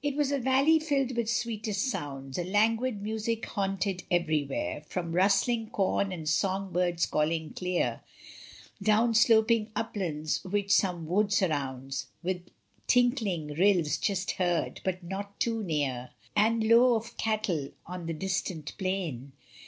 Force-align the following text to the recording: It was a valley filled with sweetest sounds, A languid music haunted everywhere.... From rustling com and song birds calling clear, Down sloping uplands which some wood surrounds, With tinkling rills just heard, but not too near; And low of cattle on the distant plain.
It 0.00 0.14
was 0.14 0.30
a 0.30 0.38
valley 0.38 0.78
filled 0.78 1.16
with 1.16 1.28
sweetest 1.28 1.86
sounds, 1.86 2.38
A 2.38 2.44
languid 2.44 3.02
music 3.02 3.44
haunted 3.46 4.04
everywhere.... 4.12 4.84
From 4.88 5.10
rustling 5.10 5.70
com 5.70 6.12
and 6.12 6.28
song 6.28 6.72
birds 6.72 7.04
calling 7.04 7.50
clear, 7.52 8.02
Down 8.80 9.12
sloping 9.12 9.72
uplands 9.74 10.44
which 10.44 10.70
some 10.70 11.08
wood 11.08 11.32
surrounds, 11.32 12.06
With 12.22 12.46
tinkling 12.86 13.54
rills 13.54 13.96
just 13.98 14.30
heard, 14.38 14.80
but 14.84 15.02
not 15.02 15.40
too 15.40 15.64
near; 15.64 16.10
And 16.36 16.62
low 16.62 16.94
of 16.94 17.16
cattle 17.16 17.70
on 17.86 18.06
the 18.06 18.14
distant 18.14 18.78
plain. 18.78 19.32